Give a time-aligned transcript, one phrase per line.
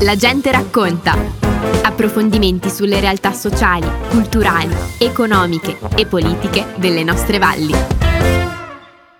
[0.00, 1.16] La gente racconta.
[1.82, 7.72] Approfondimenti sulle realtà sociali, culturali, economiche e politiche delle nostre valli.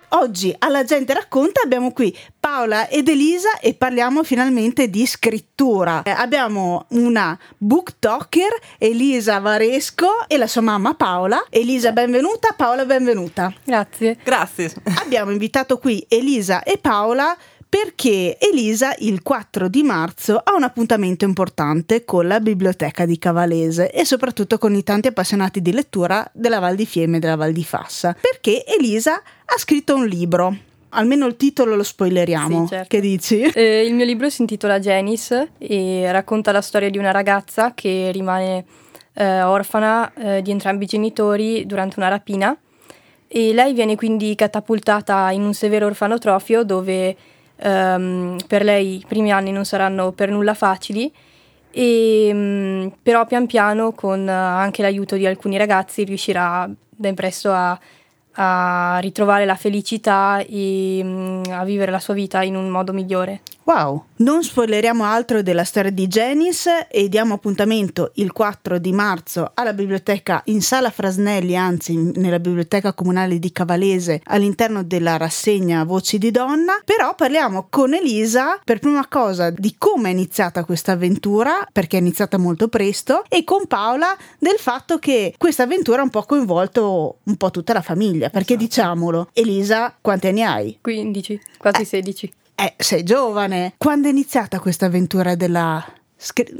[0.09, 6.03] Oggi alla gente racconta abbiamo qui Paola ed Elisa e parliamo finalmente di scrittura.
[6.03, 11.43] Eh, abbiamo una booktalker, Elisa Varesco e la sua mamma Paola.
[11.49, 13.51] Elisa benvenuta, Paola benvenuta.
[13.63, 14.17] Grazie.
[14.23, 14.71] Grazie.
[15.03, 17.35] Abbiamo invitato qui Elisa e Paola
[17.71, 23.91] perché Elisa il 4 di marzo ha un appuntamento importante con la biblioteca di Cavalese
[23.91, 27.53] e soprattutto con i tanti appassionati di lettura della Val di Fiemme e della Val
[27.53, 30.53] di Fassa, perché Elisa ha scritto un libro.
[30.89, 32.63] Almeno il titolo lo spoileriamo.
[32.63, 32.87] Sì, certo.
[32.89, 33.39] Che dici?
[33.39, 38.09] Eh, il mio libro si intitola Janice e racconta la storia di una ragazza che
[38.11, 38.65] rimane
[39.13, 42.53] eh, orfana eh, di entrambi i genitori durante una rapina
[43.33, 47.15] e lei viene quindi catapultata in un severo orfanotrofio dove
[47.63, 51.13] Um, per lei i primi anni non saranno per nulla facili,
[51.69, 57.51] e, um, però pian piano con uh, anche l'aiuto di alcuni ragazzi riuscirà ben presto
[57.51, 57.79] a,
[58.33, 63.41] a ritrovare la felicità e um, a vivere la sua vita in un modo migliore.
[63.63, 69.51] Wow, non spoileriamo altro della storia di Janice e diamo appuntamento il 4 di marzo
[69.53, 76.17] alla biblioteca in Sala Frasnelli, anzi nella biblioteca comunale di Cavalese all'interno della rassegna Voci
[76.17, 81.67] di Donna, però parliamo con Elisa per prima cosa di come è iniziata questa avventura,
[81.71, 86.09] perché è iniziata molto presto, e con Paola del fatto che questa avventura ha un
[86.09, 88.65] po' coinvolto un po' tutta la famiglia, perché esatto.
[88.65, 90.79] diciamolo, Elisa quanti anni hai?
[90.81, 91.85] 15, quasi eh.
[91.85, 92.33] 16.
[92.61, 93.73] Eh, sei giovane.
[93.75, 95.83] Quando è iniziata questa avventura della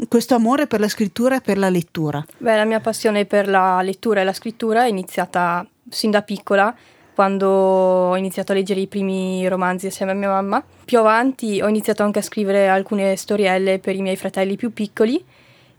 [0.07, 2.25] questo amore per la scrittura e per la lettura?
[2.39, 6.75] Beh, la mia passione per la lettura e la scrittura è iniziata sin da piccola,
[7.13, 10.63] quando ho iniziato a leggere i primi romanzi assieme a mia mamma.
[10.83, 15.23] Più avanti ho iniziato anche a scrivere alcune storielle per i miei fratelli più piccoli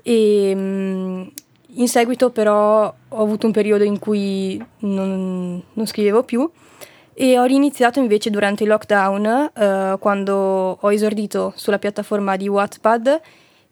[0.02, 1.22] e mm,
[1.74, 6.48] in seguito però ho avuto un periodo in cui non, non scrivevo più
[7.14, 13.20] e ho riniziato invece durante il lockdown eh, quando ho esordito sulla piattaforma di Wattpad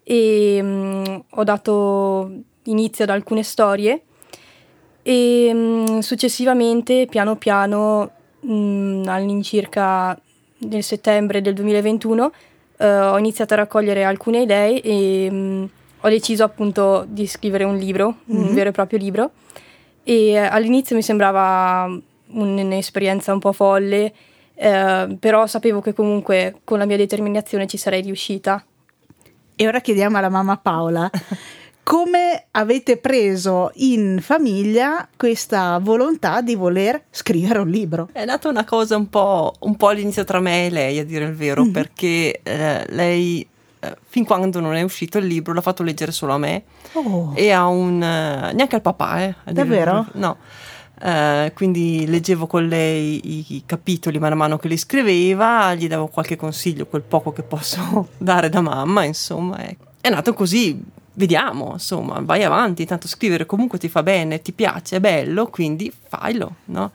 [0.03, 2.31] e mh, mm, ho dato
[2.63, 4.01] inizio ad alcune storie
[5.01, 10.19] e mh, mm, successivamente piano piano mh, mm, all'incirca
[10.57, 12.31] nel settembre del 2021
[12.77, 15.69] eh, ho iniziato a raccogliere alcune idee e
[16.03, 18.47] ho deciso appunto di scrivere un libro, mm-hmm.
[18.47, 19.31] un vero e proprio libro
[20.03, 21.89] e eh, all'inizio mi sembrava
[22.33, 24.13] un'esperienza un po' folle,
[24.53, 28.63] eh, però sapevo che comunque con la mia determinazione ci sarei riuscita.
[29.55, 31.09] E ora chiediamo alla mamma Paola.
[31.83, 38.09] come avete preso in famiglia questa volontà di voler scrivere un libro?
[38.11, 41.25] È nata una cosa un po', un po all'inizio tra me e lei, a dire
[41.25, 41.71] il vero, mm-hmm.
[41.71, 43.45] perché eh, lei
[43.79, 47.33] eh, fin quando non è uscito il libro l'ha fatto leggere solo a me oh.
[47.35, 47.95] e a un...
[47.95, 49.35] Uh, neanche al papà, eh.
[49.51, 50.05] Davvero?
[50.13, 50.37] No.
[51.01, 56.35] Uh, quindi leggevo con lei i capitoli man mano che li scriveva, gli davo qualche
[56.35, 60.79] consiglio, quel poco che posso dare da mamma, insomma, è, è nato così,
[61.13, 65.91] vediamo, insomma, vai avanti, tanto scrivere comunque ti fa bene, ti piace, è bello, quindi
[66.07, 66.91] failo, no?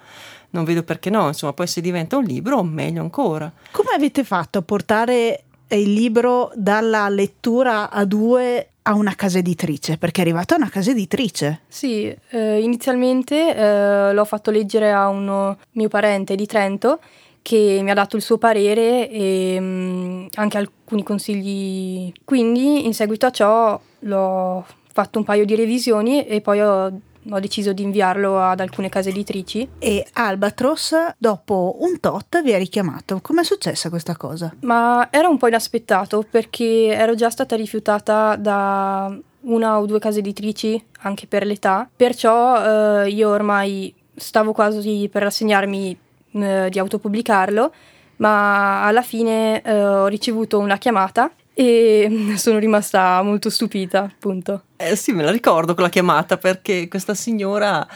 [0.51, 3.51] Non vedo perché no, insomma, poi se diventa un libro, meglio ancora.
[3.73, 9.99] Come avete fatto a portare il libro dalla lettura a due a una casa editrice,
[9.99, 11.63] perché è arrivato a una casa editrice.
[11.69, 17.01] Sì, eh, inizialmente eh, l'ho fatto leggere a un mio parente di Trento
[17.43, 22.13] che mi ha dato il suo parere e mh, mm, anche alcuni consigli.
[22.25, 27.01] Quindi in seguito a ciò l'ho fatto un paio di revisioni e poi ho
[27.31, 29.69] ho deciso di inviarlo ad alcune case editrici.
[29.79, 33.21] E Albatros, dopo un tot, vi ha richiamato.
[33.21, 34.55] Com'è successa questa cosa?
[34.61, 40.19] Ma era un po' inaspettato perché ero già stata rifiutata da una o due case
[40.19, 45.99] editrici anche per l'età, perciò eh, io ormai stavo quasi per rassegnarmi
[46.33, 47.73] eh, di autopubblicarlo,
[48.17, 54.65] ma alla fine eh, ho ricevuto una chiamata e sono rimasta molto stupita, appunto.
[54.77, 57.89] Eh sì, me la ricordo con la chiamata perché questa signora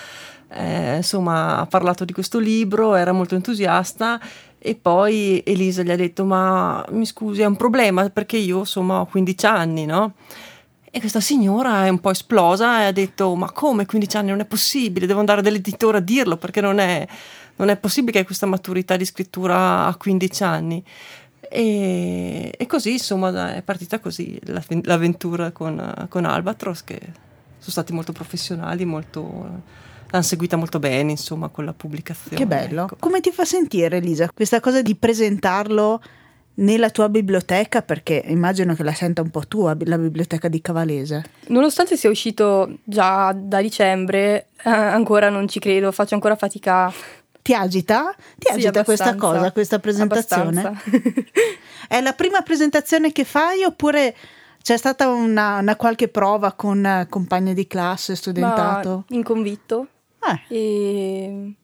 [0.49, 4.19] eh, insomma ha parlato di questo libro, era molto entusiasta
[4.59, 9.01] e poi Elisa gli ha detto ma mi scusi è un problema perché io insomma
[9.01, 10.15] ho 15 anni, no?
[10.91, 14.41] E questa signora è un po' esplosa e ha detto ma come 15 anni non
[14.41, 17.07] è possibile, devo andare dall'editore a dirlo perché non è,
[17.57, 20.83] non è possibile che hai questa maturità di scrittura a 15 anni.
[21.52, 24.38] E, e, così insomma è partita così
[24.82, 29.20] l'avventura con, con, Albatros che sono stati molto professionali, molto,
[30.11, 32.37] l'hanno seguita molto bene insomma con la pubblicazione.
[32.37, 32.85] Che bello.
[32.85, 32.97] Ecco.
[33.00, 36.00] Come ti fa sentire Elisa questa cosa di presentarlo
[36.61, 41.25] nella tua biblioteca, perché immagino che la senta un po' tua la biblioteca di Cavalese.
[41.49, 46.93] Nonostante sia uscito già da dicembre, eh, ancora non ci credo, faccio ancora fatica.
[47.42, 48.14] Ti agita?
[48.37, 50.81] Ti Sì, agita questa cosa, questa presentazione?
[51.88, 54.14] È la prima presentazione che fai oppure
[54.62, 59.04] c'è stata una, una qualche prova con eh, compagni di classe, studentato?
[59.08, 59.87] Ma in convitto.
[60.22, 61.54] Eh, E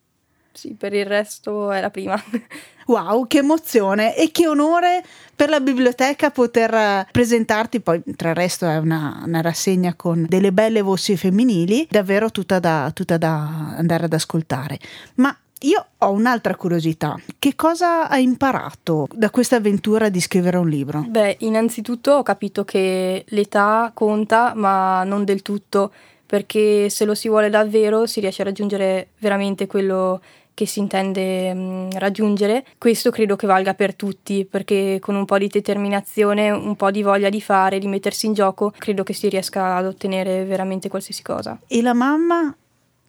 [0.52, 2.20] sì, per il resto è la prima.
[2.86, 7.80] wow, che emozione e che onore per la biblioteca poter eh, presentarti.
[7.80, 12.58] Poi, tra il resto, è una, una rassegna con delle belle voci femminili, davvero tutta
[12.58, 14.78] da, tutta da andare ad ascoltare.
[15.16, 17.18] Ma io ho un'altra curiosità.
[17.38, 21.04] Che cosa hai imparato da questa avventura di scrivere un libro?
[21.08, 25.92] Beh, innanzitutto ho capito che l'età conta, ma non del tutto,
[26.26, 30.20] perché se lo si vuole davvero si riesce a raggiungere veramente quello
[30.56, 32.64] che si intende mm, raggiungere.
[32.78, 37.02] Questo credo che valga per tutti, perché con un po' di determinazione, un po' di
[37.02, 41.22] voglia di fare, di mettersi in gioco, credo che si riesca ad ottenere veramente qualsiasi
[41.22, 41.58] cosa.
[41.66, 42.56] E la mamma?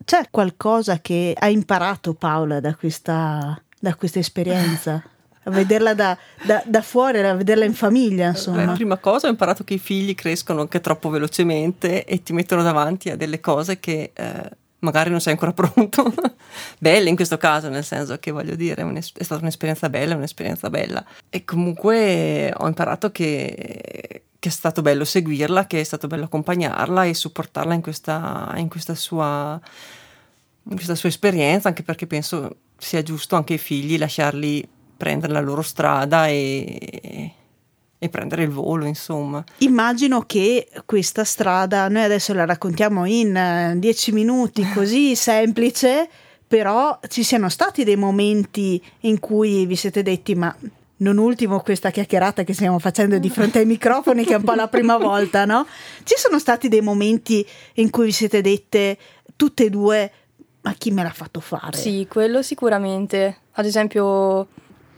[0.08, 5.04] C'è qualcosa che ha imparato Paola da questa, da questa esperienza?
[5.44, 8.72] A vederla da, da- da fuori, a vederla in famiglia, Beh, insomma.
[8.72, 13.10] prima cosa ho imparato che i figli crescono anche troppo velocemente e ti mettono davanti
[13.10, 14.50] a delle cose che eh,
[14.80, 16.14] magari non sei ancora pronto.
[16.80, 21.04] Belle in questo caso, nel senso che voglio dire, è, stata un'esperienza bella, un'esperienza bella.
[21.30, 27.06] E comunque ho imparato che, che è stato bello seguirla, che è stato bello accompagnarla
[27.06, 29.60] e supportarla in questa, in questa sua
[30.70, 34.68] in questa sua esperienza, anche perché penso sia giusto anche ai figli lasciarli
[34.98, 37.32] prendere la loro strada e,
[37.98, 39.44] e prendere il volo, insomma.
[39.60, 46.10] Immagino che questa strada, noi adesso la raccontiamo in eh, dieci minuti, così semplice,
[46.48, 50.56] però ci siano stati dei momenti in cui vi siete detti, ma
[50.98, 54.54] non ultimo questa chiacchierata che stiamo facendo di fronte ai microfoni, che è un po'
[54.54, 55.66] la prima volta, no?
[56.04, 57.46] Ci sono stati dei momenti
[57.76, 58.98] in cui vi siete dette
[59.36, 60.12] tutte e due,
[60.62, 61.78] ma chi me l'ha fatto fare?
[61.78, 63.38] Sì, quello sicuramente.
[63.54, 64.48] Ad esempio,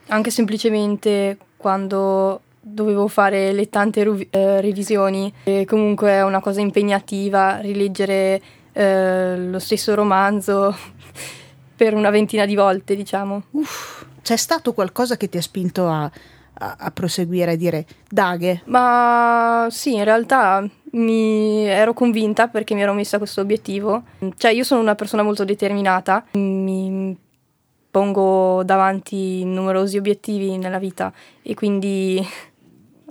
[0.07, 6.62] anche semplicemente quando dovevo fare le tante ru- eh, revisioni, e comunque è una cosa
[6.62, 8.42] impegnativa rileggere
[8.72, 10.75] eh, lo stesso romanzo
[11.75, 13.44] per una ventina di volte, diciamo.
[13.52, 18.62] Uff, c'è stato qualcosa che ti ha spinto a, a- a proseguire, a dire, Daghe,
[18.66, 24.04] Ma sì, in realtà mi ero convinta perché mi ero messa questo obiettivo.
[24.38, 27.16] Cioè, io sono una persona molto determinata, mi
[27.92, 31.12] pongo davanti numerosi obiettivi nella vita
[31.42, 32.24] e quindi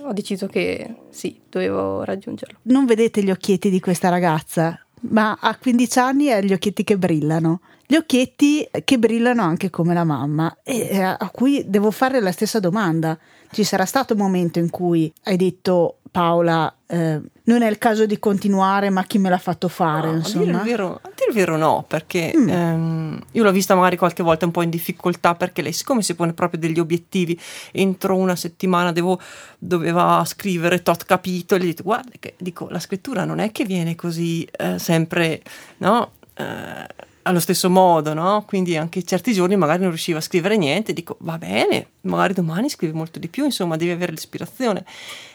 [0.01, 2.59] ho deciso che sì, dovevo raggiungerlo.
[2.63, 6.97] non vedete gli occhietti di questa ragazza, ma a 15 anni ha gli occhietti che
[6.97, 7.61] brillano.
[7.85, 12.31] Gli occhietti che brillano anche come la mamma e eh, a cui devo fare la
[12.31, 13.17] stessa domanda.
[13.51, 18.05] Ci sarà stato un momento in cui hai detto Paola, eh, non è il caso
[18.05, 20.63] di continuare, ma chi me l'ha fatto fare, No, a, dire insomma.
[20.63, 22.49] vero, a dire il vero no, perché Mm.
[22.49, 26.15] ehm, io l'ho vista magari qualche volta un po' in difficoltà perché lei siccome si
[26.15, 27.39] pone proprio degli obiettivi,
[27.71, 29.19] entro una settimana devo,
[29.59, 34.47] doveva scrivere tot capitoli, dico, guarda che dico, la scrittura non è che viene così
[34.57, 35.41] eh, sempre,
[35.77, 36.11] no?
[36.35, 38.43] Eh, allo stesso modo, no?
[38.47, 42.69] Quindi anche certi giorni magari non riusciva a scrivere niente, dico va bene, magari domani
[42.69, 44.83] scrivi molto di più, insomma devi avere l'ispirazione.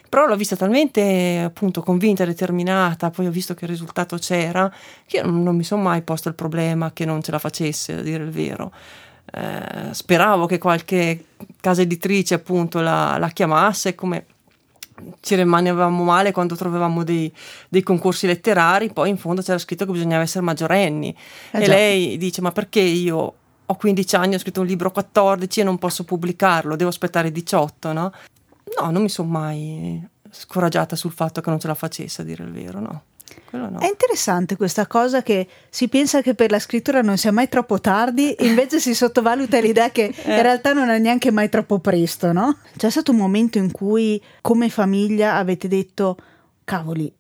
[0.09, 4.73] Però l'ho vista talmente appunto convinta, determinata, poi ho visto che il risultato c'era,
[5.07, 7.95] che io non, non mi sono mai posto il problema che non ce la facesse,
[7.95, 8.73] a dire il vero.
[9.33, 11.25] Eh, speravo che qualche
[11.61, 14.27] casa editrice appunto la, la chiamasse come
[15.21, 17.33] ci rimanevamo male quando trovavamo dei,
[17.69, 21.15] dei concorsi letterari, poi in fondo c'era scritto che bisognava essere maggiorenni
[21.51, 23.35] Eh e lei dice ma perché io
[23.67, 27.33] ho 15 anni, ho scritto un libro a 14 e non posso pubblicarlo, devo aspettare
[27.33, 28.13] 18, no?
[28.81, 32.45] No, non mi sono mai scoraggiata sul fatto che non ce la facesse, a dire
[32.45, 33.03] il vero, no.
[33.51, 33.79] No.
[33.79, 37.81] È interessante questa cosa che si pensa che per la scrittura non sia mai troppo
[37.81, 42.59] tardi, invece si sottovaluta l'idea che in realtà non è neanche mai troppo presto, no?
[42.77, 46.17] C'è stato un momento in cui come famiglia avete detto,
[46.65, 47.13] cavoli,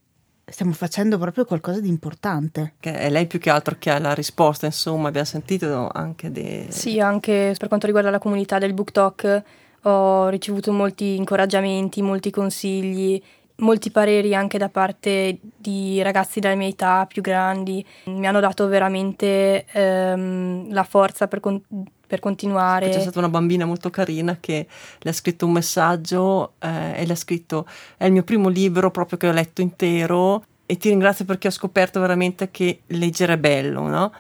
[0.44, 2.75] stiamo facendo proprio qualcosa di importante.
[2.80, 6.66] Che è lei più che altro che ha la risposta, insomma, abbiamo sentito anche dei...
[6.70, 9.42] Sì, anche per quanto riguarda la comunità del Book Talk
[9.85, 13.21] ho ricevuto molti incoraggiamenti, molti consigli,
[13.57, 17.85] molti pareri anche da parte di ragazzi della mia età più grandi.
[18.05, 21.62] Mi hanno dato veramente ehm, la forza per, con-
[22.07, 22.88] per continuare.
[22.88, 24.67] C'è stata una bambina molto carina che
[24.99, 28.91] le ha scritto un messaggio eh, e le ha scritto è il mio primo libro
[28.91, 33.38] proprio che ho letto intero e ti ringrazio perché ho scoperto veramente che leggere è
[33.38, 34.12] bello, no?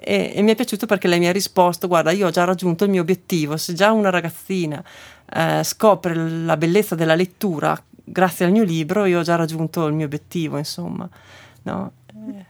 [0.00, 2.84] E, e mi è piaciuto perché lei mi ha risposto guarda io ho già raggiunto
[2.84, 4.82] il mio obiettivo, se già una ragazzina
[5.34, 9.94] eh, scopre la bellezza della lettura grazie al mio libro, io ho già raggiunto il
[9.94, 11.08] mio obiettivo, insomma.
[11.62, 11.92] No?
[12.06, 12.44] Eh,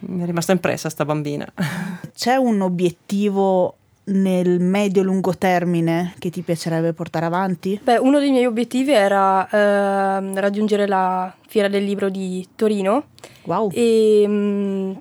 [0.00, 1.50] mi è rimasta impressa sta bambina.
[2.14, 7.78] C'è un obiettivo nel medio-lungo termine che ti piacerebbe portare avanti?
[7.82, 13.06] Beh, uno dei miei obiettivi era eh, raggiungere la Fiera del Libro di Torino.
[13.44, 13.70] Wow.
[13.72, 14.92] E mh, mm,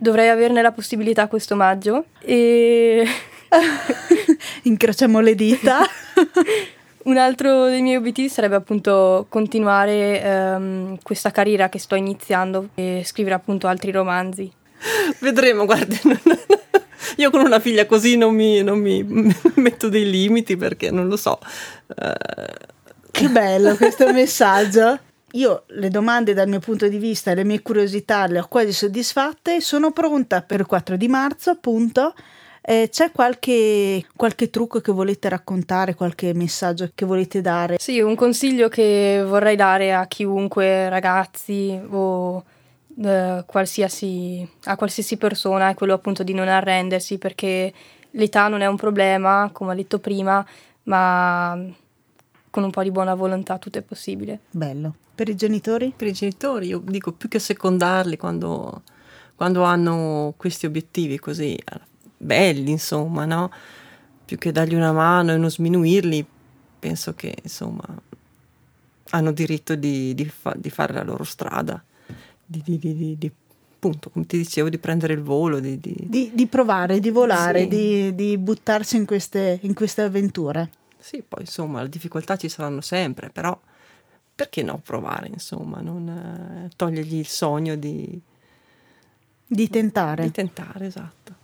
[0.00, 2.06] dovrei averne la possibilità questo maggio.
[2.20, 3.06] E...
[4.62, 5.80] Incrociamo le dita.
[7.02, 13.02] Un altro dei miei obiettivi sarebbe appunto continuare ehm, questa carriera che sto iniziando e
[13.04, 14.50] scrivere appunto altri romanzi.
[15.20, 15.98] Vedremo, guardi.
[17.16, 19.04] Io con una figlia così non mi, non mi
[19.54, 21.38] metto dei limiti perché non lo so.
[21.88, 22.68] Uh...
[23.10, 24.98] Che bello questo messaggio.
[25.32, 29.56] Io le domande dal mio punto di vista, le mie curiosità le ho quasi soddisfatte
[29.56, 32.14] e sono pronta per il 4 di marzo appunto
[32.62, 37.76] eh, c'è qualche, qualche trucco che volete raccontare, qualche messaggio che volete dare?
[37.78, 42.44] Sì, un consiglio che vorrei dare a chiunque, ragazzi o
[43.02, 47.72] eh, qualsiasi, a qualsiasi persona è quello appunto di non arrendersi perché
[48.12, 50.44] l'età non è un problema, come ho detto prima,
[50.84, 51.58] ma
[52.50, 54.40] con un po' di buona volontà tutto è possibile.
[54.50, 54.94] Bello.
[55.14, 55.92] Per i genitori?
[55.96, 58.82] Per i genitori, io dico più che secondarli quando,
[59.36, 61.58] quando hanno questi obiettivi così
[62.16, 63.50] belli, insomma, no?
[64.24, 66.24] Più che dargli una mano e non sminuirli,
[66.78, 67.84] penso che, insomma,
[69.10, 71.82] hanno diritto di, di, fa, di fare la loro strada,
[72.44, 73.30] di, di,
[73.74, 78.14] appunto, come ti dicevo, di prendere il volo, di, di provare, di volare, sì.
[78.14, 80.70] di, buttarsi in queste, in queste avventure.
[81.00, 83.58] Sì, poi insomma le difficoltà ci saranno sempre, però
[84.34, 88.20] perché no provare, insomma, non eh, togliergli il sogno di...
[89.46, 90.22] Di tentare.
[90.22, 91.40] Di tentare, esatto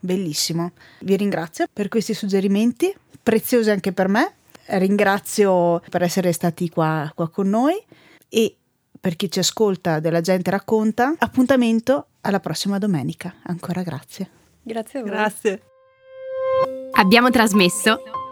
[0.00, 0.72] bellissimo.
[1.00, 2.92] Vi ringrazio per questi suggerimenti,
[3.22, 4.34] preziosi anche per me.
[4.72, 7.80] Ringrazio per essere stati qua, qua con noi
[8.28, 8.56] e
[9.00, 13.34] per chi ci ascolta della gente racconta, appuntamento alla prossima domenica.
[13.44, 14.30] Ancora grazie.
[14.62, 15.10] Grazie a voi.
[15.10, 15.62] Grazie.
[16.92, 18.19] Abbiamo trasmesso